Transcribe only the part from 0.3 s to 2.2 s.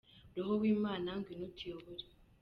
Roho w'imana ngwino utuyobore.